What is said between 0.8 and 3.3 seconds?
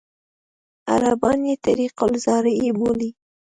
عربان یې طریق الزراعي بولي.